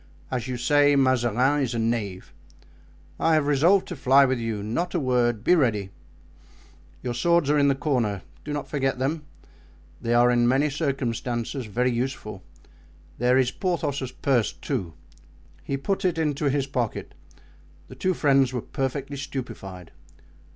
As 0.31 0.47
you 0.47 0.57
say, 0.57 0.95
Mazarin 0.95 1.61
is 1.61 1.75
a 1.75 1.77
knave. 1.77 2.33
I 3.19 3.35
have 3.35 3.45
resolved 3.45 3.87
to 3.89 3.95
fly 3.95 4.25
with 4.25 4.39
you, 4.39 4.63
not 4.63 4.95
a 4.95 4.99
word—be 4.99 5.53
ready. 5.53 5.91
Your 7.03 7.13
swords 7.13 7.51
are 7.51 7.57
in 7.59 7.67
the 7.67 7.75
corner; 7.75 8.23
do 8.43 8.51
not 8.51 8.67
forget 8.67 8.97
them, 8.97 9.25
they 10.01 10.15
are 10.15 10.31
in 10.31 10.47
many 10.47 10.71
circumstances 10.71 11.67
very 11.67 11.91
useful; 11.91 12.41
there 13.19 13.37
is 13.37 13.51
Porthos's 13.51 14.11
purse, 14.11 14.51
too." 14.51 14.95
He 15.63 15.77
put 15.77 16.03
it 16.03 16.17
into 16.17 16.45
his 16.45 16.65
pocket. 16.65 17.13
The 17.87 17.93
two 17.93 18.15
friends 18.15 18.53
were 18.53 18.61
perfectly 18.63 19.17
stupefied. 19.17 19.91